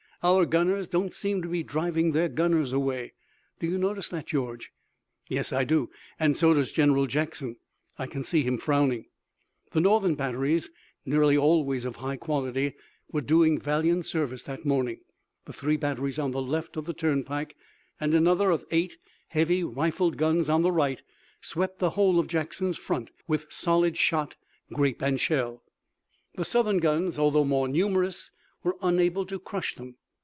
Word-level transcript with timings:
Our 0.23 0.45
gunners 0.45 0.87
don't 0.87 1.15
seem 1.15 1.41
to 1.41 1.47
be 1.47 1.63
driving 1.63 2.11
their 2.11 2.29
gunners 2.29 2.73
away. 2.73 3.13
Do 3.59 3.65
you 3.65 3.79
notice 3.79 4.07
that, 4.09 4.27
George?" 4.27 4.71
"Yes, 5.27 5.51
I 5.51 5.63
do 5.63 5.89
and 6.19 6.37
so 6.37 6.53
does 6.53 6.71
General 6.71 7.07
Jackson. 7.07 7.55
I 7.97 8.05
can 8.05 8.21
see 8.21 8.43
him 8.43 8.59
frowning." 8.59 9.07
The 9.71 9.79
Northern 9.81 10.13
batteries, 10.13 10.69
nearly 11.07 11.35
always 11.35 11.85
of 11.85 11.95
high 11.95 12.17
quality, 12.17 12.75
were 13.11 13.21
doing 13.21 13.59
valiant 13.59 14.05
service 14.05 14.43
that 14.43 14.63
morning. 14.63 14.99
The 15.45 15.53
three 15.53 15.75
batteries 15.75 16.19
on 16.19 16.29
the 16.29 16.39
left 16.39 16.77
of 16.77 16.85
the 16.85 16.93
turnpike 16.93 17.55
and 17.99 18.13
another 18.13 18.51
of 18.51 18.67
eight 18.69 18.97
heavy 19.29 19.63
rifled 19.63 20.17
guns 20.17 20.51
on 20.51 20.61
the 20.61 20.71
right, 20.71 21.01
swept 21.41 21.79
the 21.79 21.89
whole 21.95 22.19
of 22.19 22.27
Jackson's 22.27 22.77
front 22.77 23.09
with 23.27 23.51
solid 23.51 23.97
shot, 23.97 24.35
grape 24.71 25.01
and 25.01 25.19
shell. 25.19 25.63
The 26.35 26.45
Southern 26.45 26.77
guns, 26.77 27.17
although 27.17 27.43
more 27.43 27.67
numerous, 27.67 28.29
were 28.61 28.77
unable 28.83 29.25
to 29.25 29.39
crush 29.39 29.73
them. 29.73 29.95